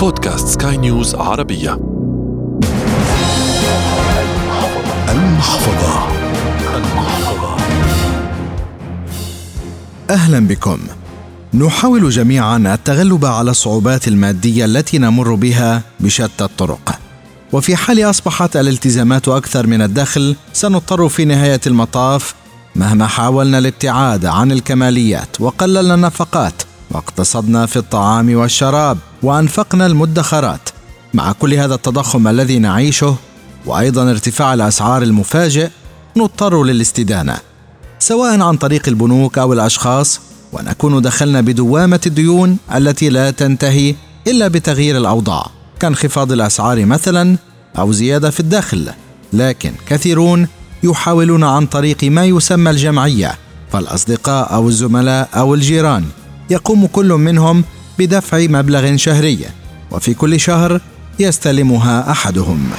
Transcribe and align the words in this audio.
بودكاست 0.00 0.48
سكاي 0.48 0.76
نيوز 0.76 1.14
عربية. 1.14 1.80
المحفظة. 5.08 6.08
المحفظة. 6.76 7.56
أهلا 10.10 10.46
بكم. 10.46 10.78
نحاول 11.54 12.10
جميعا 12.10 12.74
التغلب 12.74 13.24
على 13.24 13.50
الصعوبات 13.50 14.08
المادية 14.08 14.64
التي 14.64 14.98
نمر 14.98 15.34
بها 15.34 15.82
بشتى 16.00 16.44
الطرق. 16.44 16.98
وفي 17.52 17.76
حال 17.76 18.10
أصبحت 18.10 18.56
الالتزامات 18.56 19.28
أكثر 19.28 19.66
من 19.66 19.82
الدخل 19.82 20.36
سنضطر 20.52 21.08
في 21.08 21.24
نهاية 21.24 21.60
المطاف 21.66 22.34
مهما 22.76 23.06
حاولنا 23.06 23.58
الابتعاد 23.58 24.26
عن 24.26 24.52
الكماليات 24.52 25.40
وقللنا 25.40 25.94
النفقات. 25.94 26.62
واقتصدنا 26.90 27.66
في 27.66 27.76
الطعام 27.76 28.34
والشراب 28.34 28.98
وأنفقنا 29.22 29.86
المدخرات. 29.86 30.68
مع 31.14 31.32
كل 31.32 31.54
هذا 31.54 31.74
التضخم 31.74 32.28
الذي 32.28 32.58
نعيشه 32.58 33.16
وأيضا 33.66 34.10
ارتفاع 34.10 34.54
الأسعار 34.54 35.02
المفاجئ 35.02 35.68
نضطر 36.16 36.64
للاستدانة. 36.64 37.36
سواء 37.98 38.40
عن 38.40 38.56
طريق 38.56 38.88
البنوك 38.88 39.38
أو 39.38 39.52
الأشخاص 39.52 40.20
ونكون 40.52 41.02
دخلنا 41.02 41.40
بدوامة 41.40 42.00
الديون 42.06 42.56
التي 42.74 43.08
لا 43.08 43.30
تنتهي 43.30 43.94
إلا 44.26 44.48
بتغيير 44.48 44.96
الأوضاع 44.96 45.46
كانخفاض 45.80 46.32
الأسعار 46.32 46.86
مثلا 46.86 47.36
أو 47.78 47.92
زيادة 47.92 48.30
في 48.30 48.40
الدخل. 48.40 48.90
لكن 49.32 49.72
كثيرون 49.86 50.48
يحاولون 50.82 51.44
عن 51.44 51.66
طريق 51.66 52.04
ما 52.04 52.24
يسمى 52.24 52.70
الجمعية 52.70 53.34
فالأصدقاء 53.72 54.54
أو 54.54 54.68
الزملاء 54.68 55.28
أو 55.34 55.54
الجيران. 55.54 56.04
يقوم 56.50 56.86
كل 56.86 57.08
منهم 57.08 57.64
بدفع 57.98 58.38
مبلغ 58.38 58.96
شهري 58.96 59.38
وفي 59.90 60.14
كل 60.14 60.40
شهر 60.40 60.80
يستلمها 61.18 62.10
أحدهم. 62.10 62.70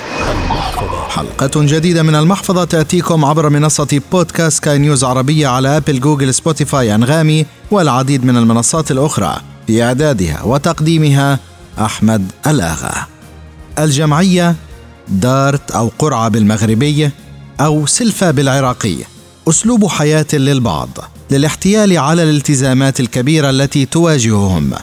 حلقة 1.10 1.52
جديدة 1.56 2.04
من 2.04 2.16
المحفظة 2.16 2.64
تأتيكم 2.64 3.26
عبر 3.26 3.50
منصة 3.50 4.02
بودكاست 4.12 4.64
سكاي 4.64 4.78
نيوز 4.78 5.04
عربية 5.04 5.48
على 5.48 5.78
أبل 5.78 6.00
جوجل 6.00 6.34
سبوتيفاي 6.34 6.96
أنغامي 6.96 7.46
والعديد 7.72 8.26
من 8.26 8.38
المنصات 8.38 8.92
الأخرى. 8.92 9.42
في 9.68 9.84
إعدادها 9.84 10.44
وتقديمها 10.44 11.40
أحمد 11.80 12.32
ألآغا. 12.48 13.08
الجمعية 13.80 14.56
دارت 15.08 15.72
أو 15.72 15.92
قرعة 16.00 16.28
بالمغربي 16.30 17.12
أو 17.60 17.86
سلفة 17.86 18.32
بالعراقي. 18.32 18.96
أسلوب 19.50 19.88
حياة 19.88 20.28
للبعض. 20.34 20.90
للاحتيال 21.32 21.98
على 21.98 22.24
الالتزامات 22.24 23.00
الكبيرة 23.00 23.50
التي 23.50 23.86
تواجههم. 23.86 24.74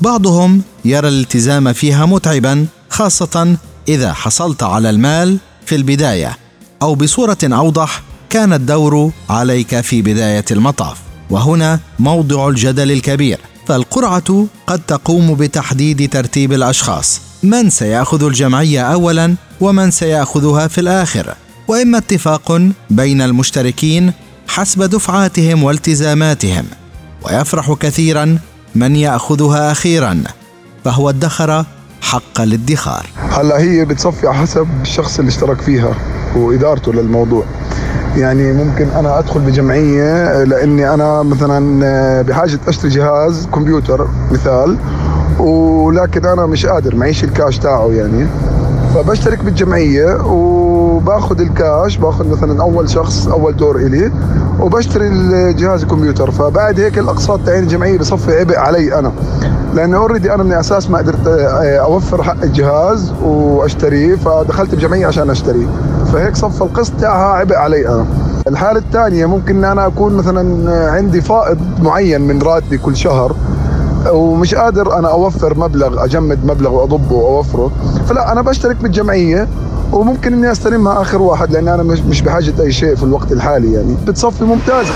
بعضهم 0.00 0.62
يرى 0.84 1.08
الالتزام 1.08 1.72
فيها 1.72 2.06
متعبا 2.06 2.66
خاصة 2.90 3.56
إذا 3.88 4.12
حصلت 4.12 4.62
على 4.62 4.90
المال 4.90 5.38
في 5.66 5.74
البداية 5.74 6.36
أو 6.82 6.94
بصورة 6.94 7.38
أوضح 7.44 8.02
كان 8.30 8.52
الدور 8.52 9.10
عليك 9.30 9.80
في 9.80 10.02
بداية 10.02 10.44
المطاف. 10.50 10.98
وهنا 11.30 11.80
موضع 11.98 12.48
الجدل 12.48 12.92
الكبير. 12.92 13.38
فالقرعة 13.66 14.46
قد 14.66 14.80
تقوم 14.86 15.34
بتحديد 15.34 16.08
ترتيب 16.08 16.52
الأشخاص. 16.52 17.20
من 17.42 17.70
سيأخذ 17.70 18.24
الجمعية 18.24 18.82
اولا 18.82 19.34
ومن 19.60 19.90
سيأخذها 19.90 20.68
في 20.68 20.80
الآخر. 20.80 21.34
وإما 21.68 21.98
اتفاق 21.98 22.60
بين 22.90 23.22
المشتركين 23.22 24.12
حسب 24.48 24.82
دفعاتهم 24.82 25.64
والتزاماتهم 25.64 26.64
ويفرح 27.24 27.72
كثيرا 27.80 28.38
من 28.74 28.96
يأخذها 28.96 29.72
أخيرا 29.72 30.22
فهو 30.84 31.10
ادخر 31.10 31.64
حق 32.00 32.40
الادخار 32.40 33.06
هلا 33.30 33.58
هي 33.60 33.84
بتصفي 33.84 34.26
على 34.26 34.36
حسب 34.36 34.66
الشخص 34.82 35.18
اللي 35.18 35.28
اشترك 35.28 35.60
فيها 35.60 35.94
وإدارته 36.36 36.92
للموضوع. 36.92 37.44
يعني 38.16 38.52
ممكن 38.52 38.88
أنا 38.88 39.18
أدخل 39.18 39.40
بجمعية 39.40 40.44
لأني 40.44 40.94
أنا 40.94 41.22
مثلا 41.22 42.22
بحاجة 42.22 42.58
أشتري 42.68 42.90
جهاز 42.90 43.46
كمبيوتر 43.54 44.08
مثال 44.30 44.76
ولكن 45.38 46.26
أنا 46.26 46.46
مش 46.46 46.66
قادر 46.66 46.96
معيش 46.96 47.24
الكاش 47.24 47.58
تاعه 47.58 47.90
يعني. 47.92 48.26
فبشترك 48.94 49.44
بالجمعية 49.44 50.16
وباخذ 51.16 51.40
الكاش 51.40 51.96
باخذ 51.96 52.28
مثلا 52.28 52.62
أول 52.62 52.90
شخص 52.90 53.28
أول 53.28 53.56
دور 53.56 53.76
إلي 53.76 54.12
وبشتري 54.60 55.08
الجهاز 55.08 55.82
الكمبيوتر. 55.82 56.30
فبعد 56.30 56.80
هيك 56.80 56.98
الأقساط 56.98 57.40
تاعين 57.46 57.62
الجمعية 57.62 57.98
بصفي 57.98 58.38
عبء 58.40 58.56
علي 58.56 58.98
أنا. 58.98 59.12
لأنه 59.74 59.96
already 59.96 60.34
أنا 60.34 60.42
من 60.42 60.52
الأساس 60.52 60.90
ما 60.90 60.98
قدرت 60.98 61.26
آه، 61.26 61.78
أوفر 61.78 62.22
حق 62.22 62.42
الجهاز 62.42 63.12
وأشتريه 63.22 64.16
فدخلت 64.16 64.74
بجمعية 64.74 65.06
عشان 65.06 65.30
اشتريه 65.30 65.66
فهيك 66.12 66.36
صفى 66.36 66.62
القسط 66.62 66.92
تاعها 67.00 67.32
عبء 67.36 67.54
علي 67.54 67.88
أنا. 67.88 68.06
الحالة 68.48 68.78
الثانية 68.78 69.26
ممكن 69.26 69.64
أنا 69.64 69.86
أكون 69.86 70.14
مثلا 70.16 70.70
عندي 70.90 71.20
فائض 71.20 71.58
معين 71.82 72.20
من 72.20 72.42
راتبي 72.42 72.78
كل 72.78 72.96
شهر. 72.96 73.36
ومش 74.12 74.54
قادر 74.54 74.98
أنا 74.98 75.08
أوفر 75.10 75.58
مبلغ 75.58 76.04
أجمد 76.04 76.44
مبلغ 76.44 76.70
وأضبه 76.70 77.14
وأوفره. 77.16 77.72
فلا 78.08 78.32
أنا 78.32 78.42
بشترك 78.42 78.76
بالجمعية 78.76 79.48
وممكن 79.92 80.32
إني 80.32 80.52
أستلمها 80.52 81.02
آخر 81.02 81.22
واحد 81.22 81.52
لأن 81.52 81.68
أنا 81.68 81.82
مش 81.82 81.98
مش 81.98 82.20
بحاجة 82.20 82.54
أي 82.60 82.72
شيء 82.72 82.96
في 82.96 83.02
الوقت 83.02 83.32
الحالي 83.32 83.72
يعني. 83.72 83.96
بتصفي 84.06 84.44
ممتازة. 84.44 84.92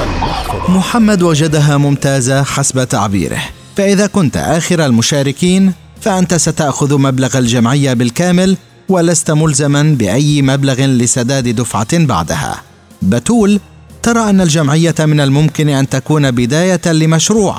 محمد 0.69 1.23
وجدها 1.23 1.77
ممتازة 1.77 2.43
حسب 2.43 2.85
تعبيره. 2.85 3.39
فإذا 3.77 4.07
كنت 4.07 4.37
آخر 4.37 4.87
المشاركين 4.87 5.73
فأنت 6.01 6.35
ستأخذ 6.35 6.99
مبلغ 6.99 7.39
الجمعية 7.39 7.93
بالكامل 7.93 8.57
ولست 8.89 9.31
ملزما 9.31 9.83
بأي 9.99 10.43
مبلغ 10.43 10.81
لسداد 10.81 11.49
دفعة 11.49 12.05
بعدها. 12.05 12.57
بتول 13.03 13.61
ترى 14.03 14.31
أن 14.31 14.41
الجمعية 14.41 14.95
من 15.01 15.21
الممكن 15.21 15.69
أن 15.69 15.89
تكون 15.89 16.31
بداية 16.31 16.93
لمشروع. 16.93 17.57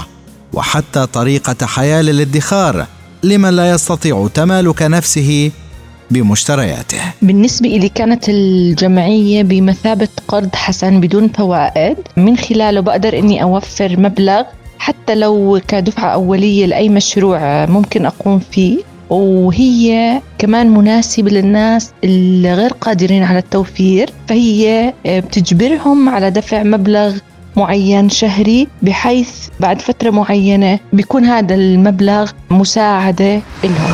وحتى 0.53 1.05
طريقة 1.05 1.65
حياة 1.65 2.01
للادخار 2.01 2.85
لمن 3.23 3.49
لا 3.49 3.69
يستطيع 3.69 4.27
تمالك 4.33 4.81
نفسه 4.81 5.51
بمشترياته. 6.11 7.01
بالنسبة 7.21 7.69
لي 7.69 7.89
كانت 7.89 8.29
الجمعية 8.29 9.43
بمثابة 9.43 10.07
قرض 10.27 10.55
حسن 10.55 11.01
بدون 11.01 11.27
فوائد 11.27 11.97
من 12.17 12.37
خلاله 12.37 12.79
بقدر 12.79 13.19
أني 13.19 13.43
أوفر 13.43 13.99
مبلغ 13.99 14.43
حتى 14.79 15.15
لو 15.15 15.61
كدفعة 15.67 16.13
أولية 16.13 16.65
لأي 16.65 16.89
مشروع 16.89 17.65
ممكن 17.65 18.05
أقوم 18.05 18.39
فيه. 18.39 18.77
وهي 19.09 20.21
كمان 20.37 20.69
مناسبة 20.69 21.31
للناس 21.31 21.91
اللي 22.03 22.53
غير 22.53 22.73
قادرين 22.73 23.23
على 23.23 23.39
التوفير 23.39 24.09
فهي 24.27 24.93
بتجبرهم 25.05 26.09
على 26.09 26.31
دفع 26.31 26.63
مبلغ 26.63 27.15
معين 27.55 28.09
شهري 28.09 28.67
بحيث 28.81 29.29
بعد 29.59 29.81
فترة 29.81 30.09
معينة 30.09 30.79
بيكون 30.93 31.25
هذا 31.25 31.55
المبلغ 31.55 32.31
مساعدة 32.49 33.41
لهم 33.63 33.93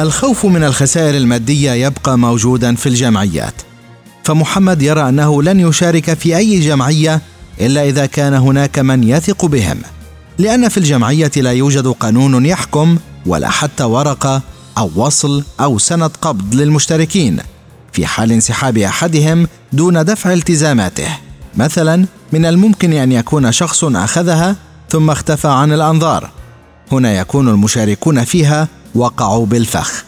الخوف 0.00 0.46
من 0.46 0.64
الخسائر 0.64 1.16
المادية 1.16 1.72
يبقى 1.72 2.18
موجودا 2.18 2.74
في 2.74 2.88
الجمعيات. 2.88 3.54
فمحمد 4.24 4.82
يرى 4.82 5.08
أنه 5.08 5.42
لن 5.42 5.60
يشارك 5.60 6.14
في 6.14 6.36
أي 6.36 6.60
جمعية 6.60 7.20
إلا 7.60 7.88
إذا 7.88 8.06
كان 8.06 8.34
هناك 8.34 8.78
من 8.78 9.04
يثق 9.04 9.44
بهم. 9.46 9.78
لأن 10.38 10.68
في 10.68 10.78
الجمعية 10.78 11.30
لا 11.36 11.52
يوجد 11.52 11.86
قانون 11.86 12.46
يحكم 12.46 12.98
ولا 13.26 13.48
حتى 13.48 13.84
ورقة 13.84 14.42
أو 14.78 14.90
وصل 14.96 15.44
أو 15.60 15.78
سند 15.78 16.10
قبض 16.22 16.54
للمشتركين 16.54 17.38
في 17.92 18.06
حال 18.06 18.32
انسحاب 18.32 18.78
أحدهم 18.78 19.48
دون 19.72 20.04
دفع 20.04 20.32
التزاماته. 20.32 21.08
مثلا 21.56 22.06
من 22.32 22.46
الممكن 22.46 22.92
أن 22.92 23.12
يكون 23.12 23.52
شخص 23.52 23.84
أخذها 23.84 24.56
ثم 24.88 25.10
اختفى 25.10 25.48
عن 25.48 25.72
الأنظار. 25.72 26.30
هنا 26.92 27.12
يكون 27.12 27.48
المشاركون 27.48 28.24
فيها 28.24 28.68
وقعوا 28.94 29.46
بالفخ. 29.46 30.04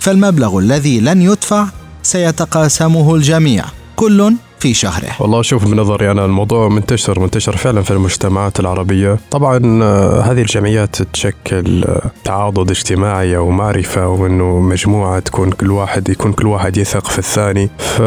فالمبلغ 0.00 0.58
الذي 0.58 1.00
لن 1.00 1.22
يدفع 1.22 1.66
سيتقاسمه 2.02 3.14
الجميع. 3.14 3.64
كل 3.96 4.34
في 4.64 4.74
شهره. 4.74 5.08
والله 5.20 5.42
شوف 5.42 5.66
من 5.66 5.76
نظري 5.76 6.10
أنا 6.10 6.24
الموضوع 6.24 6.68
منتشر 6.68 7.20
منتشر 7.20 7.56
فعلا 7.56 7.82
في 7.82 7.90
المجتمعات 7.90 8.60
العربية. 8.60 9.18
طبعا 9.30 9.82
آه، 9.82 10.20
هذه 10.20 10.40
الجمعيات 10.40 11.02
تشكل 11.02 11.84
آه، 11.84 12.10
تعاضد 12.24 12.70
اجتماعي 12.70 13.36
أو 13.36 13.50
معرفة 13.50 14.08
وأنه 14.08 14.60
مجموعة 14.60 15.18
تكون 15.18 15.50
كل 15.50 15.70
واحد 15.70 16.08
يكون 16.08 16.32
كل 16.32 16.46
واحد 16.46 16.76
يثق 16.76 17.06
في 17.06 17.18
الثاني. 17.18 17.70
ف 17.78 18.00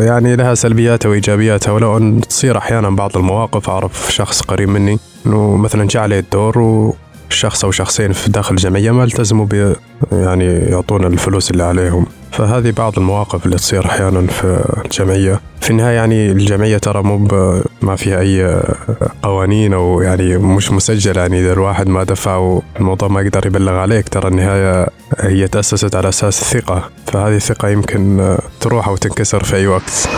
يعني 0.00 0.36
لها 0.36 0.54
سلبياتها 0.54 1.08
وإيجابياتها 1.08 1.72
ولو 1.72 1.96
أن 1.96 2.20
تصير 2.20 2.58
أحيانا 2.58 2.90
بعض 2.90 3.16
المواقف 3.16 3.70
أعرف 3.70 4.12
شخص 4.12 4.40
قريب 4.40 4.68
مني 4.68 4.98
أنه 5.26 5.56
مثلا 5.56 5.88
جاء 5.88 6.02
عليه 6.02 6.18
الدور 6.18 6.58
و 6.58 6.94
شخص 7.28 7.64
أو 7.64 7.70
شخصين 7.70 8.12
في 8.12 8.30
داخل 8.30 8.54
الجمعية 8.54 8.90
ما 8.90 9.04
التزموا 9.04 9.46
ب 9.46 9.74
يعني 10.12 10.44
يعطونا 10.44 11.06
الفلوس 11.06 11.50
اللي 11.50 11.62
عليهم. 11.62 12.06
فهذه 12.36 12.70
بعض 12.70 12.98
المواقف 12.98 13.46
اللي 13.46 13.56
تصير 13.56 13.86
أحيانا 13.86 14.26
في 14.26 14.64
الجمعية. 14.84 15.40
في 15.60 15.70
النهاية 15.70 15.94
يعني 15.94 16.32
الجمعية 16.32 16.78
ترى 16.78 17.02
مو 17.02 17.18
ما 17.82 17.96
فيها 17.96 18.20
أي 18.20 18.62
قوانين 19.22 19.72
أو 19.72 20.00
يعني 20.00 20.38
مش 20.38 20.72
مسجلة 20.72 21.20
يعني 21.20 21.40
إذا 21.40 21.52
الواحد 21.52 21.88
ما 21.88 22.04
دفع 22.04 22.36
والموضوع 22.36 23.08
ما 23.08 23.20
يقدر 23.20 23.46
يبلغ 23.46 23.72
عليك 23.72 24.08
ترى 24.08 24.28
النهاية 24.28 24.86
هي 25.18 25.48
تأسست 25.48 25.94
على 25.94 26.08
أساس 26.08 26.42
الثقة 26.42 26.90
فهذه 27.06 27.36
الثقة 27.36 27.68
يمكن 27.68 28.36
تروح 28.60 28.88
أو 28.88 28.96
تنكسر 28.96 29.44
في 29.44 29.56
أي 29.56 29.66
وقت. 29.66 30.08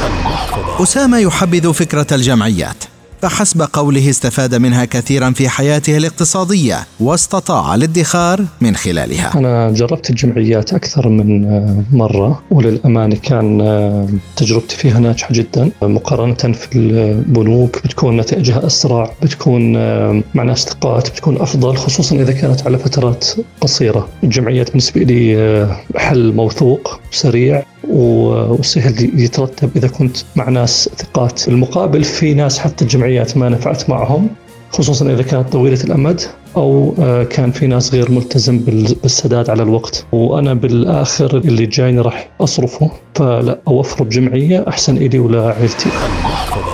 أسامة 0.80 1.18
يحبذ 1.18 1.72
فكرة 1.72 2.06
الجمعيات. 2.12 2.84
فحسب 3.22 3.62
قوله 3.72 4.10
استفاد 4.10 4.54
منها 4.54 4.84
كثيرا 4.84 5.30
في 5.30 5.48
حياته 5.48 5.96
الاقتصادية 5.96 6.76
واستطاع 7.00 7.74
الادخار 7.74 8.44
من 8.60 8.76
خلالها. 8.76 9.32
أنا 9.38 9.70
جربت 9.70 10.10
الجمعيات 10.10 10.74
أكثر 10.74 11.08
من 11.08 11.44
آه، 11.44 11.96
مرة 11.96 12.42
وللأمانة 12.50 13.16
كان 13.16 13.60
آه، 13.60 14.08
تجربتي 14.36 14.76
فيها 14.76 14.98
ناجحة 14.98 15.28
جدا 15.32 15.70
مقارنة 15.82 16.34
في 16.34 16.78
البنوك 16.78 17.84
بتكون 17.84 18.16
نتائجها 18.16 18.66
أسرع 18.66 19.12
بتكون 19.22 19.76
آه، 19.76 20.22
مع 20.34 20.42
ناس 20.42 20.64
ثقات 20.64 21.10
بتكون 21.10 21.36
أفضل 21.40 21.76
خصوصا 21.76 22.16
إذا 22.16 22.32
كانت 22.32 22.66
على 22.66 22.78
فترات 22.78 23.26
قصيرة. 23.60 24.08
الجمعيات 24.24 24.68
بالنسبة 24.68 25.00
لي 25.00 25.76
حل 25.96 26.32
موثوق 26.32 27.00
سريع 27.10 27.62
وسهل 27.88 29.20
يترتب 29.20 29.70
إذا 29.76 29.88
كنت 29.88 30.16
مع 30.36 30.48
ناس 30.48 30.90
ثقات. 30.98 31.48
المقابل 31.48 32.04
في 32.04 32.34
ناس 32.34 32.58
حتى 32.58 32.84
الجمعيات 32.84 33.36
ما 33.36 33.48
نفعت 33.48 33.90
معهم 33.90 34.28
خصوصا 34.72 35.12
إذا 35.12 35.22
كانت 35.22 35.52
طويلة 35.52 35.84
الأمد 35.84 36.20
أو 36.56 36.94
آه، 36.98 37.22
كان 37.24 37.50
في 37.50 37.66
ناس 37.66 37.94
غير 37.94 38.10
ملتزم 38.10 38.58
بالسداد 38.58 39.50
على 39.50 39.62
الوقت. 39.62 40.04
وأنا 40.12 40.54
بالآخر 40.54 41.36
اللي 41.36 41.66
جايني 41.66 42.00
راح 42.00 42.28
أصرفه 42.40 42.90
فلا 43.14 43.60
اوفر 43.68 44.04
بجمعيه 44.04 44.64
أحسن 44.68 44.96
إلي 44.96 45.18
ولا 45.18 45.42
عائلتي. 45.46 45.88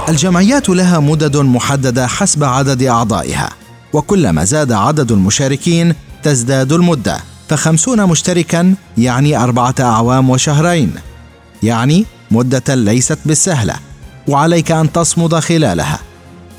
الجمعيات 0.08 0.68
لها 0.68 1.00
مدد 1.00 1.36
محدده 1.36 2.06
حسب 2.06 2.44
عدد 2.44 2.82
أعضائها 2.82 3.48
وكلما 3.92 4.44
زاد 4.44 4.72
عدد 4.72 5.12
المشاركين 5.12 5.94
تزداد 6.22 6.72
المدة. 6.72 7.31
فخمسون 7.48 8.06
مشتركا 8.06 8.74
يعني 8.98 9.36
أربعة 9.36 9.74
أعوام 9.80 10.30
وشهرين. 10.30 10.92
يعني 11.62 12.06
مدة 12.30 12.74
ليست 12.74 13.18
بالسهلة 13.24 13.74
وعليك 14.28 14.72
أن 14.72 14.92
تصمد 14.92 15.34
خلالها. 15.34 15.98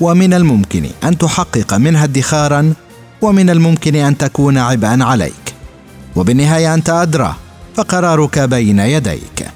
ومن 0.00 0.34
الممكن 0.34 0.86
أن 1.04 1.18
تحقق 1.18 1.74
منها 1.74 2.04
ادخارا 2.04 2.74
ومن 3.22 3.50
الممكن 3.50 3.96
أن 3.96 4.18
تكون 4.18 4.58
عبئا 4.58 5.04
عليك. 5.04 5.54
وبالنهاية 6.16 6.74
أنت 6.74 6.90
أدرى 6.90 7.34
فقرارك 7.74 8.38
بين 8.38 8.78
يديك. 8.78 9.48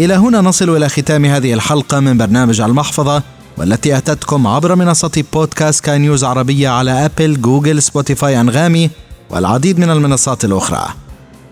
إلى 0.00 0.14
هنا 0.14 0.40
نصل 0.40 0.76
إلى 0.76 0.88
ختام 0.88 1.24
هذه 1.24 1.54
الحلقة 1.54 2.00
من 2.00 2.18
برنامج 2.18 2.60
المحفظة 2.60 3.22
والتي 3.56 3.96
أتتكم 3.96 4.46
عبر 4.46 4.74
منصة 4.74 5.24
بودكاست 5.32 5.84
سكاي 5.84 5.98
نيوز 5.98 6.24
عربية 6.24 6.68
على 6.68 7.04
أبل 7.04 7.40
جوجل 7.40 7.82
سبوتيفاي 7.82 8.40
أنغامي. 8.40 8.90
والعديد 9.30 9.78
من 9.78 9.90
المنصات 9.90 10.44
الأخرى. 10.44 10.88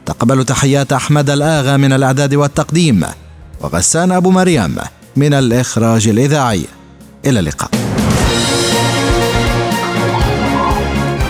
تقبلوا 0.06 0.44
تحيات 0.44 0.92
أحمد 0.92 1.30
الآغا 1.30 1.76
من 1.76 1.92
الإعداد 1.92 2.34
والتقديم 2.34 3.06
وغسان 3.60 4.12
أبو 4.12 4.30
مريم 4.30 4.76
من 5.16 5.34
الإخراج 5.34 6.08
الإذاعي. 6.08 6.64
إلى 7.26 7.40
اللقاء. 7.40 7.70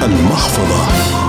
المحفظة. 0.03 1.26